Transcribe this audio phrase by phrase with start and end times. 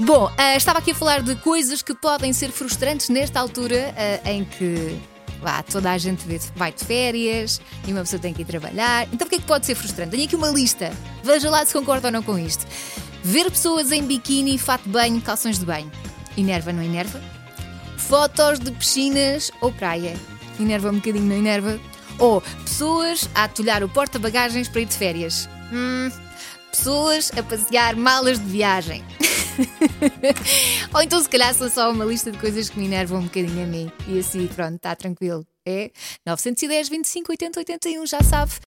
[0.00, 4.28] Bom, uh, estava aqui a falar de coisas que podem ser frustrantes nesta altura uh,
[4.28, 4.98] em que
[5.42, 6.24] lá, toda a gente
[6.56, 9.06] vai de férias e uma pessoa tem que ir trabalhar.
[9.12, 10.12] Então, o que é que pode ser frustrante?
[10.12, 10.90] Tenho aqui uma lista.
[11.22, 12.66] Veja lá se concorda ou não com isto.
[13.22, 15.92] Ver pessoas em biquíni, fato de banho, calções de banho.
[16.38, 17.20] Enerva, não enerva?
[17.98, 20.16] Fotos de piscinas ou praia.
[20.58, 21.78] Enerva um bocadinho, não enerva?
[22.18, 25.50] Ou pessoas a atulhar o porta-bagagens para ir de férias.
[25.70, 26.10] Hum,
[26.70, 29.04] pessoas a passear malas de viagem.
[30.94, 33.64] Ou então, se calhar, são só uma lista de coisas que me enervam um bocadinho
[33.64, 33.90] a mim.
[34.08, 35.46] E assim, pronto, está tranquilo.
[35.66, 35.90] É
[36.26, 38.52] 910, 25, 80, 81, já sabe.